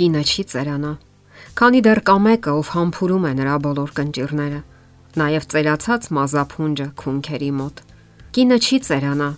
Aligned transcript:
կինը 0.00 0.20
չի 0.24 0.42
ծերանա, 0.48 0.90
քանի 1.60 1.80
դեռ 1.84 1.98
կամեկը, 2.08 2.52
ով 2.56 2.68
համբուրում 2.72 3.24
է 3.28 3.32
նրա 3.36 3.56
բոլոր 3.66 3.90
կնճիրները, 3.98 4.60
նաև 5.20 5.46
ծերացած 5.52 6.06
մազափունջը 6.16 6.86
քունքերի 7.02 7.50
մոտ։ 7.60 7.82
Կինը 8.32 8.58
չի 8.64 8.78
ծերանա, 8.86 9.28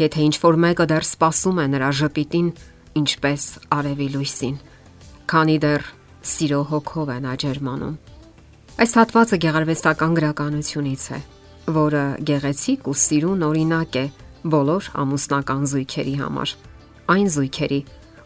եթե 0.00 0.24
ինչ 0.28 0.34
որ 0.46 0.58
մեկը 0.64 0.86
դեռ 0.88 1.06
սпасում 1.08 1.60
է 1.60 1.66
նրա 1.74 1.90
ժպիտին, 2.00 2.48
ինչպես 3.02 3.44
արևի 3.76 4.08
լույսին, 4.14 4.56
քանի 5.28 5.56
դեռ 5.66 5.84
սիրո 6.32 6.62
հոգով 6.72 7.12
են 7.18 7.28
աջերմանում։ 7.34 7.94
Այս 8.78 8.92
հատվածը 9.02 9.38
գեղարվեստական 9.44 10.12
գրականությունից 10.16 11.04
է, 11.12 11.20
որը 11.76 12.04
գեղեցիկ 12.32 12.88
ու 12.88 12.98
սիրուն 13.04 13.44
օրինակ 13.44 14.00
է 14.00 14.06
բոլոր 14.56 14.90
ամուսնական 15.04 15.68
զույգերի 15.68 16.14
համար։ 16.22 16.56
Այն 17.12 17.28
զույգերի, 17.34 17.80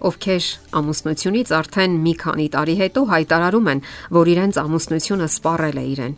ովքեր 0.08 0.44
ամուսնությունից 0.78 1.52
արդեն 1.58 1.92
մի 2.02 2.14
քանի 2.22 2.46
տարի 2.54 2.74
հետո 2.82 3.02
հայտարարում 3.12 3.68
են, 3.72 3.82
որ 4.18 4.30
իրենց 4.32 4.58
ամուսնությունը 4.62 5.28
սպառել 5.32 5.78
է 5.82 5.84
իրեն, 5.92 6.14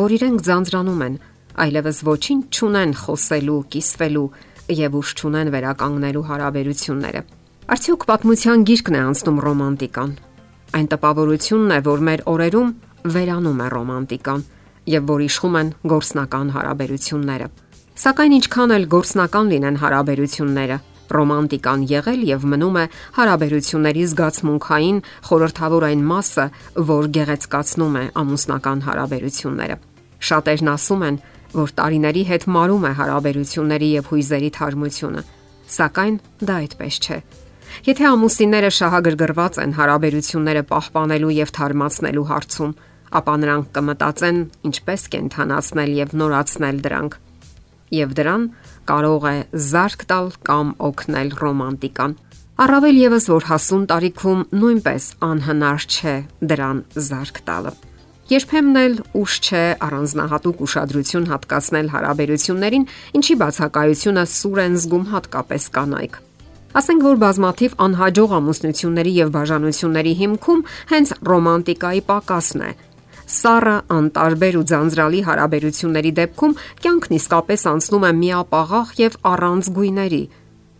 որ 0.00 0.14
իրենք 0.18 0.44
ձանձրանում 0.48 1.02
են, 1.04 1.16
այլևս 1.64 1.98
ոչինչ 2.08 2.42
չունեն 2.54 2.92
խոսելու, 3.04 3.60
կիսվելու 3.74 4.28
եւ 4.74 4.96
ուժ 5.00 5.08
չունեն 5.18 5.50
վերականգնելու 5.54 6.24
հարաբերությունները։ 6.30 7.20
Արդյոք 7.74 8.02
պատմության 8.10 8.64
գիրկն 8.68 8.94
է 8.94 9.02
անցնում 9.04 9.38
ռոմանտիկան։ 9.44 10.10
Այն 10.74 10.88
տպավորությունն 10.94 11.74
է, 11.74 11.78
որ 11.84 12.00
մեր 12.08 12.24
օրերում 12.34 12.70
վերանում 13.14 13.60
է 13.64 13.68
ռոմանտիկան 13.74 14.42
եւ 14.94 15.06
որ 15.10 15.20
իշխում 15.24 15.54
են 15.60 15.68
գործնական 15.94 16.50
հարաբերությունները։ 16.54 17.46
Սակայն 18.04 18.34
ինչքան 18.34 18.74
էլ 18.74 18.84
գործնական 18.94 19.50
լինեն 19.54 19.78
հարաբերությունները, 19.84 20.76
ռոմանտիկան 21.14 21.84
եղել 21.90 22.20
եւ 22.30 22.46
մնում 22.54 22.76
է 22.80 22.84
հարաբերությունների 23.18 24.04
զգացմունքային 24.14 24.98
խորթավոր 25.28 25.86
այն 25.90 26.02
մասը, 26.10 26.46
որ 26.90 27.08
գեղեցկացնում 27.18 27.94
է 28.00 28.04
ամուսնական 28.24 28.84
հարաբերությունները։ 28.88 29.76
Շատերն 30.24 30.70
ասում 30.74 31.04
են, 31.08 31.16
որ 31.54 31.74
տարիների 31.78 32.22
հետ 32.30 32.46
մարում 32.54 32.84
է 32.88 32.92
հարաբերությունների 32.98 33.88
եւ 33.94 34.10
հույզերի 34.14 34.50
թարմությունը, 34.58 35.22
սակայն 35.74 36.16
դա 36.44 36.54
այդպես 36.64 37.00
չէ։ 37.04 37.18
Եթե 37.84 38.04
ամուսինները 38.10 38.70
շահագրգռված 38.78 39.60
են 39.64 39.72
հարաբերությունները 39.78 40.62
պահպանելու 40.70 41.32
եւ 41.34 41.52
թարմացնելու 41.58 42.26
հարցում, 42.30 42.74
ապա 43.18 43.34
նրանք 43.44 43.70
կմտածեն 43.74 44.38
ինչպես 44.70 45.06
կենթանացնել 45.14 45.94
եւ 45.98 46.14
նորացնել 46.22 46.80
դրանք։ 46.86 47.23
Եվ 47.94 48.14
դրան 48.18 48.44
կարող 48.90 49.26
է 49.30 49.36
զարգ 49.70 50.04
տալ 50.10 50.30
կամ 50.48 50.74
օգնել 50.88 51.32
ռոմանտիկան։ 51.40 52.14
Առավել 52.64 53.00
եւս 53.00 53.24
որ 53.32 53.48
հասուն 53.50 53.88
տարիքում 53.90 54.44
նույնպես 54.60 55.08
անհնար 55.28 55.86
չէ 55.90 56.14
դրան 56.54 56.84
զարգ 57.08 57.40
տալը։ 57.48 57.72
Երբեմն 58.30 58.76
էլ 58.80 58.94
ուշ 59.20 59.32
չէ 59.44 59.62
առանձնահատուկ 59.84 60.60
ուշադրություն 60.64 61.26
հատկացնել 61.28 61.90
հարաբերություններին, 61.94 62.86
ինչի 63.20 63.34
բացակայությունը 63.42 64.24
սուր 64.34 64.62
են 64.64 64.78
զգում 64.80 65.04
հատկապես 65.12 65.66
կանայք։ 65.74 66.16
Ասենք 66.80 67.04
որ 67.04 67.18
բազմաթիվ 67.24 67.74
անհաջող 67.84 68.32
ամուսնությունների 68.38 69.12
եւ 69.18 69.28
բաժանությունների 69.34 70.14
հիմքում 70.24 70.64
հենց 70.94 71.12
ռոմանտիկայի 71.30 72.02
պակասն 72.08 72.64
է, 72.64 72.70
Սառը 73.24 73.74
անտարբեր 73.88 74.56
ու 74.60 74.64
ձանձրալի 74.68 75.20
հարաբերությունների 75.24 76.10
դեպքում 76.18 76.56
կյանքն 76.84 77.14
իսկապես 77.18 77.62
անցնում 77.70 78.04
է 78.04 78.10
միապաղաղ 78.20 78.90
եւ 79.00 79.16
առանց 79.30 79.70
գույների։ 79.78 80.22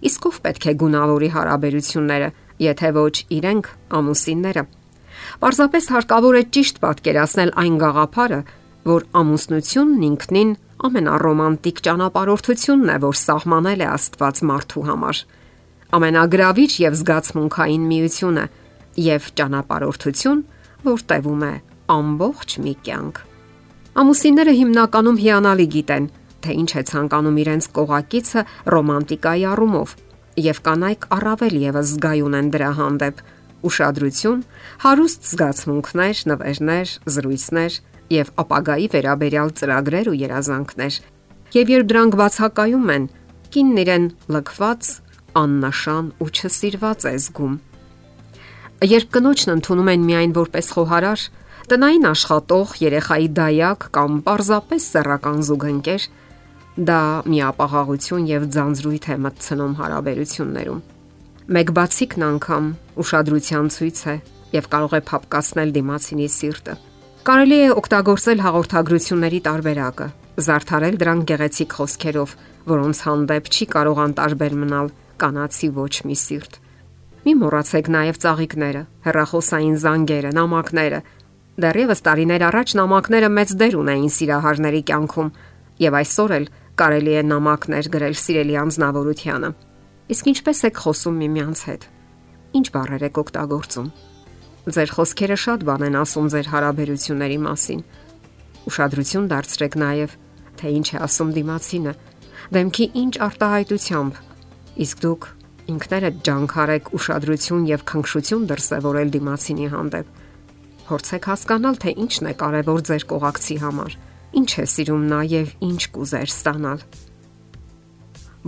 Իսկ 0.05 0.27
ով 0.29 0.37
պետք 0.45 0.67
է 0.69 0.75
գունավորի 0.85 1.31
հարաբերությունները, 1.37 2.29
եթե 2.65 2.91
ոչ 2.99 3.15
իրենք 3.39 3.71
ամուսինները։ 3.97 4.65
Պարզապես 5.41 5.85
հարկավոր 5.95 6.35
է 6.37 6.45
ճիշտ 6.55 6.81
պատկերացնել 6.85 7.51
այն 7.65 7.77
գաղափարը, 7.81 8.41
որ 8.85 9.07
ամուսնությունն 9.25 10.07
ինքնին 10.13 10.51
ամենառոմանտիկ 10.85 11.85
ճանապարհորդությունն 11.89 12.93
է, 12.93 12.97
որ 13.09 13.21
սահմանել 13.25 13.85
է 13.85 13.89
Աստված 13.95 14.43
մարդու 14.53 14.85
համար։ 14.91 15.21
Ամենագրավիչ 15.95 16.73
եւ 16.85 16.99
զգացմունքային 17.01 17.85
միությունը 17.95 18.49
եւ 19.09 19.31
ճանապարհորդություն, 19.41 20.43
որ 20.85 21.07
տևում 21.15 21.47
է 21.49 21.55
ամբողջ 21.93 22.57
մի 22.65 22.75
կյանք։ 22.87 23.21
Ամուսինները 23.95 24.53
հիմնականում 24.59 25.19
հիանալի 25.25 25.67
գիտեն, 25.75 26.07
թե 26.45 26.55
ինչ 26.61 26.71
է 26.75 26.83
ցանկանում 26.91 27.37
իրենց 27.45 27.69
կողակիցը 27.77 28.41
ռոմանտիկայի 28.75 29.45
առումով, 29.55 29.95
եւ 30.45 30.61
կանայք 30.67 31.07
առավել 31.15 31.57
եւս 31.65 31.91
զգայուն 31.95 32.39
են 32.41 32.49
դրա 32.55 32.71
հանդեպ 32.79 33.21
ուշադրություն, 33.65 34.41
հարուստ 34.85 35.29
զգացմունքներ, 35.31 36.23
նվերներ, 36.31 36.89
զրույցներ 37.15 37.79
եւ 38.15 38.33
ապագայի 38.43 38.89
վերաբերյալ 38.95 39.53
ծրագրեր 39.61 40.11
ու 40.11 40.19
երազանքներ։ 40.25 40.99
Եվ 41.55 41.71
երբ 41.75 41.87
դրանք 41.95 42.19
բացակայում 42.21 42.91
են, 42.95 43.07
կինն 43.55 43.81
իրեն 43.85 44.07
լքված, 44.35 44.91
աննշան 45.39 46.07
ու 46.19 46.29
չսիրված 46.35 47.07
է 47.09 47.15
զգում։ 47.25 47.55
Երբ 48.85 49.09
կնոջն 49.15 49.55
ընդունում 49.55 49.91
են 49.95 50.05
միայն 50.05 50.33
որպես 50.35 50.67
խոհարար, 50.75 51.21
տնային 51.71 52.07
աշխատող, 52.11 52.73
երեխայի 52.85 53.29
դայակ 53.39 53.85
կամ 53.95 54.17
պարզապես 54.27 54.87
սեռական 54.95 55.39
զուգընկեր, 55.49 56.07
դա 56.89 57.01
միապաղաղություն 57.31 58.25
եւ 58.31 58.47
ձանձրույթ 58.55 59.07
է 59.15 59.17
մտցնում 59.25 59.75
հարաբերություններում։ 59.81 60.81
Մեկ 61.55 61.69
բացիկն 61.77 62.25
անգամ 62.29 62.67
ուշադրության 63.05 63.71
ցույց 63.75 63.99
է 64.11 64.17
եւ 64.55 64.69
կարող 64.75 64.93
է 64.99 65.01
փապկացնել 65.11 65.73
դիմացինի 65.79 66.29
սիրտը։ 66.35 66.75
Կարելի 67.25 67.59
է 67.65 67.69
օգտագործել 67.81 68.45
հաղորդագրությունների 68.45 69.41
տարբերակը, 69.49 70.07
զարդարել 70.45 70.97
դրանք 71.01 71.27
գեղեցիկ 71.31 71.75
խոսքերով, 71.79 72.35
որոնց 72.75 72.99
հանդեպ 73.07 73.51
չի 73.55 73.67
կարող 73.75 74.01
անտարբեր 74.05 74.55
մնալ 74.65 74.89
կանացի 75.23 75.69
ոչ 75.79 75.95
մի 76.09 76.17
սիրտ։ 76.25 76.59
Մի 77.25 77.33
մոռացեք 77.41 77.87
նաև 77.95 78.19
ծաղիկները, 78.25 78.83
հերախոսային 79.05 79.77
զանգերը, 79.85 80.33
նամակները, 80.37 80.99
Դեռևս 81.55 82.01
տարիներ 82.03 82.43
առաջ 82.49 82.73
նամակները 82.75 83.27
մեծ 83.31 83.51
դեր 83.61 83.75
ունեին 83.79 84.09
սիրահարների 84.11 84.79
կյանքում, 84.91 85.29
եւ 85.85 85.97
այսօր 86.01 86.33
էլ 86.35 86.47
կարելի 86.81 87.13
է 87.15 87.21
նամակներ 87.31 87.89
գրել 87.95 88.17
սիրելի 88.19 88.57
անznավորությանը։ 88.63 89.51
Իսկ 90.15 90.31
ինչպես 90.33 90.63
եք 90.69 90.81
խոսում 90.83 91.21
միմյանց 91.23 91.63
հետ։ 91.69 91.87
Ինչ 92.59 92.67
բառեր 92.75 93.05
եք 93.07 93.21
օգտագործում։ 93.23 93.87
Ձեր 94.75 94.91
խոսքերը 94.99 95.39
շատ 95.45 95.65
բան 95.71 95.87
են 95.87 95.99
ասում 96.03 96.27
ձեր 96.35 96.51
հարաբերությունների 96.55 97.39
մասին։ 97.47 97.81
Ուշադրություն 98.75 99.31
դարձրեք 99.31 99.79
նաև, 99.85 100.19
թե 100.59 100.75
ինչ 100.75 100.89
է 100.91 100.99
ասում 101.07 101.33
դիմացինը, 101.39 101.95
դեմքի 102.59 102.87
ինչ 103.05 103.15
արտահայտությամբ։ 103.31 104.21
Իսկ 104.85 105.07
դուք 105.07 105.31
ինքներդ 105.75 106.21
ջանքարեք 106.27 106.93
ուշադրություն 106.99 107.67
եւ 107.71 107.89
քնքշություն 107.95 108.47
դրսևորել 108.51 109.15
դիմացինի 109.15 109.69
հանդեպ 109.75 110.24
Փորձեք 110.85 111.27
հասկանալ, 111.31 111.77
թե 111.81 111.93
ինչն 112.05 112.27
է 112.29 112.33
կարևոր 112.41 112.81
ձեր 112.85 113.05
կողակցի 113.09 113.55
համար։ 113.63 113.95
Ինչ 114.37 114.51
է 114.61 114.65
սիրում 114.69 115.05
նա 115.09 115.21
եւ 115.33 115.53
ինչ 115.65 115.81
կուզեր 115.95 116.29
ստանալ։ 116.29 116.85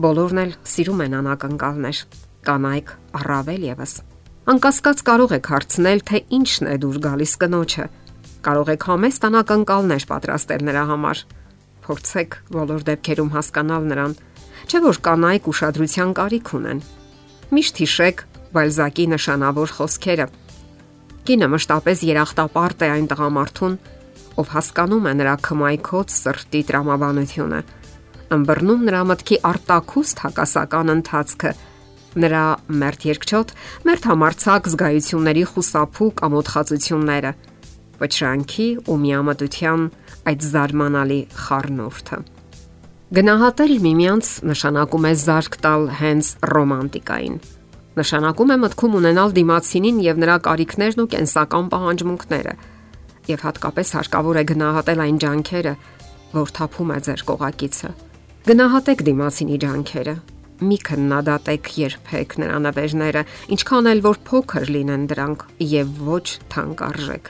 Բոլորն 0.05 0.41
էլ 0.43 0.53
սիրում 0.69 1.01
են 1.07 1.17
անակնկալներ, 1.17 2.01
կանայք 2.45 2.93
առավել 3.17 3.65
եւս։ 3.71 3.95
Անկասկած 4.53 5.01
կարող 5.09 5.33
եք 5.37 5.49
հարցնել, 5.57 6.05
թե 6.07 6.19
ինչն 6.37 6.69
է 6.69 6.77
դուր 6.85 6.99
գալիս 7.07 7.33
կնոջը։ 7.41 7.87
Կարող 8.47 8.69
եք 8.77 8.85
համեստ 8.93 9.27
անակնկալներ 9.33 10.07
պատրաստել 10.13 10.63
նրա 10.69 10.85
համար։ 10.93 11.23
Փորձեք 11.87 12.41
բոլոր 12.53 12.85
դեպքերում 12.87 13.33
հասկանալ 13.33 13.89
նրան, 13.97 14.13
չէ՞ 14.69 14.79
որ 14.85 15.01
կանայք 15.09 15.49
ուշադրության 15.57 16.13
կարիք 16.21 16.53
ունեն։ 16.61 16.85
Միշտ 17.57 17.81
հիշեք 17.87 18.27
Բալզակի 18.57 19.07
նշանավոր 19.17 19.73
խոսքերը 19.77 20.27
Կինը 21.27 21.47
մշտապես 21.51 22.03
երախտապարտ 22.07 22.83
է 22.87 22.89
այն 22.95 23.07
տղամարդուն, 23.11 23.73
ով 24.39 24.51
հասկանում 24.53 25.07
է 25.11 25.15
նրա 25.19 25.33
քմայքոց 25.47 26.13
սրտի 26.23 26.61
տրամաբանությունը, 26.69 27.59
ըմբռնում 28.37 28.85
նրա 28.87 29.01
մտքի 29.11 29.39
արտակուստ 29.51 30.23
հակասական 30.23 30.93
ընթացքը, 30.95 31.53
նրա 32.27 32.45
մերթ 32.85 33.09
երկչոտ, 33.11 33.53
մերթ 33.91 34.09
համարցակ 34.13 34.71
զգայությունների 34.77 35.45
խուսափու 35.51 36.11
կամոթխածությունները, 36.23 37.35
վճրանքի 38.07 38.69
ու 38.87 39.01
միամտության 39.03 39.91
այդ 40.31 40.49
զարմանալի 40.55 41.21
խառնուրդը։ 41.43 42.23
Գնահատել 43.19 43.77
միմյանց 43.83 44.33
նշանակում 44.55 45.11
է 45.11 45.15
զարգ 45.27 45.63
տալ 45.67 45.93
հենց 46.07 46.35
ռոմանտիկային 46.55 47.39
նշանակում 47.97 48.53
է 48.53 48.57
մտքում 48.67 48.97
ունենալ 49.01 49.35
դիմացինին 49.37 50.01
եւ 50.07 50.23
նրա 50.23 50.37
կարիքներն 50.47 51.03
ու 51.03 51.11
կենսական 51.17 51.69
պահանջմունքները 51.73 52.55
եւ 53.27 53.45
հատկապես 53.47 53.93
հարկավոր 53.97 54.37
է 54.37 54.45
գնահատել 54.53 55.03
այն 55.07 55.21
ջանքերը, 55.27 55.75
որ 56.37 56.55
թափում 56.57 56.91
է 56.95 56.99
ձեր 57.07 57.23
կողակիցը։ 57.31 57.91
Գնահատեք 58.47 59.05
դիմացինի 59.07 59.57
ջանքերը 59.67 60.17
մի 60.57 60.77
քննադատեք 60.89 61.71
երբեք 61.77 62.35
նրա 62.41 62.59
նվերները, 62.67 63.23
ինչքան 63.57 63.89
էլ 63.93 63.99
որ 64.07 64.21
փոքր 64.29 64.71
լինեն 64.77 65.03
դրանք 65.11 65.43
եւ 65.73 65.91
ոչ 66.07 66.27
թանկարժեք։ 66.55 67.29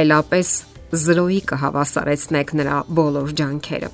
Այլապես 0.00 0.50
զրոյի 1.06 1.40
կհավասարեցնեք 1.50 2.52
նրա 2.60 2.76
բոլոր 2.98 3.32
ջանքերը։ 3.40 3.90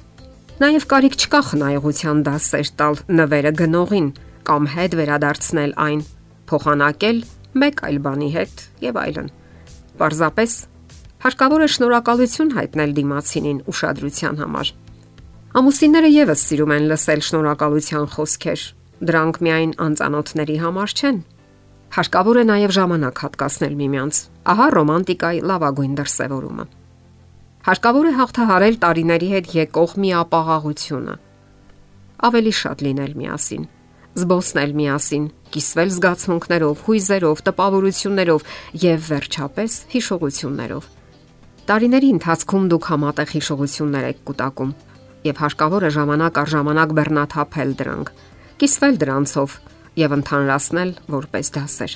Նաև 0.63 0.87
կարիք 0.93 1.17
չկա 1.23 1.41
խնայողության 1.49 2.19
դասեր 2.29 2.69
տալ 2.83 3.01
նվերը 3.23 3.53
գնողին 3.63 4.09
կամ 4.49 4.69
հետ 4.75 4.99
վերադարձնել 5.01 5.73
այն, 5.87 6.05
փոխանակել 6.53 7.25
մեկ 7.63 7.83
այլ 7.89 7.99
բանի 8.07 8.31
հետ 8.37 8.69
եւ 8.89 9.01
այլն։ 9.07 9.33
Պարզապես 10.03 10.53
հարկավոր 11.23 11.67
է 11.67 11.69
շնորհակալություն 11.77 12.55
հայտնել 12.59 12.97
դիմացինին 13.03 13.59
ուշադրության 13.73 14.41
համար 14.43 14.73
Ամուսինները 15.53 16.09
եւս 16.09 16.43
սիրում 16.49 16.71
են 16.73 16.85
լսել 16.89 17.23
շնորհակալության 17.27 18.05
խոսքեր։ 18.15 18.61
Դրանք 19.09 19.39
միայն 19.45 19.73
անծանոթների 19.85 20.55
համար 20.63 20.95
չեն։ 20.97 21.19
Հարկավոր 21.93 22.39
է 22.41 22.45
նաև 22.49 22.73
ժամանակ 22.77 23.21
հատկացնել 23.25 23.75
միմյանց։ 23.83 24.21
Ահա 24.53 24.69
ռոմանտիկայի 24.73 25.43
լավագույն 25.51 25.99
դրսևորումը։ 26.01 26.67
Հարկավոր 27.69 28.09
է 28.09 28.15
հաղթահարել 28.23 28.81
տարիների 28.87 29.29
հետ 29.35 29.53
եկող 29.59 29.93
միապաղաղությունը։ 30.07 31.19
Ավելի 32.33 32.55
շատ 32.63 32.87
լինել 32.89 33.13
միասին, 33.21 33.69
զբոսնել 34.19 34.73
միասին, 34.77 35.25
կիսվել 35.53 35.91
զգացմունքներով, 35.97 36.83
հույզերով, 36.87 37.43
տպավորություններով 37.49 38.47
եւ 38.83 39.09
վերջապես 39.13 39.73
հիշողություններով։ 39.93 40.89
Տարիների 41.63 42.09
ընթացքում 42.17 42.65
դուք 42.73 42.89
համատեղ 42.93 43.29
հիշողություններ 43.33 44.07
եք 44.13 44.23
կուտակում 44.29 44.73
եւ 45.23 45.43
հարկավոր 45.43 45.83
է 45.87 45.91
ժամանակ 45.97 46.39
առ 46.43 46.49
ժամանակ 46.53 46.95
բեռնաթափել 46.99 47.77
դրանք, 47.83 48.09
կիսվել 48.63 48.97
դրանցով 49.03 49.51
եւ 50.03 50.17
ընդհանրացնել 50.19 50.91
որպես 51.15 51.53
դասեր։ 51.57 51.93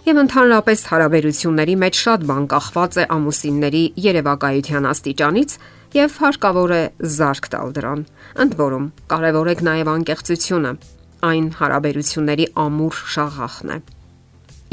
Եվ 0.00 0.20
ընդհանրապես 0.20 0.82
հարաբերությունների 0.90 1.74
մեջ 1.80 1.98
շատ 2.00 2.22
բան 2.30 2.46
կախված 2.50 2.96
է 2.96 3.04
ամուսինների 3.16 3.82
երևակայության 4.00 4.88
աստիճանից 4.90 5.56
եւ 6.00 6.16
հարկավոր 6.24 6.72
է 6.72 6.80
զարգ 7.20 7.50
տալ 7.52 7.74
դրան։ 7.76 8.06
Ընդ 8.44 8.56
որում, 8.60 8.86
կարևորեք 9.12 9.60
նաեւ 9.68 9.90
անկեղծությունը։ 9.94 10.72
Այն 11.20 11.48
հարաբերությունների 11.58 12.44
ամուր 12.62 12.98
շաղախն 13.14 13.72
է։ 13.74 13.78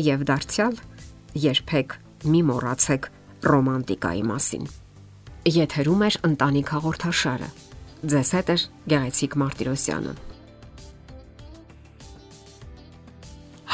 Եվ 0.07 0.21
դարձյալ 0.29 0.77
երբեք 1.43 1.95
մի 2.31 2.41
մոռացեք 2.47 3.09
ռոմանտիկայի 3.51 4.23
մասին։ 4.29 4.69
Եթերում 5.57 6.05
է 6.07 6.09
ընտանիք 6.29 6.71
հաղորդաշարը։ 6.75 7.49
Ձեզ 8.13 8.31
հետ 8.37 8.53
է 8.53 8.57
Գեղեցիկ 8.93 9.37
Մարտիրոսյանը։ 9.43 10.15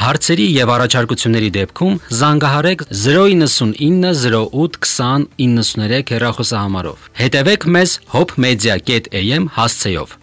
Հարցերի 0.04 0.46
եւ 0.52 0.70
առաջարկությունների 0.74 1.50
դեպքում 1.54 1.94
զանգահարեք 2.18 2.82
099 2.90 4.10
08 4.26 4.82
20 4.90 5.30
93 5.38 6.12
հեռախոսահամարով։ 6.16 7.08
Հետևեք 7.22 7.70
մեզ 7.78 7.96
hopmedia.am 8.18 9.48
հասցեով։ 9.54 10.18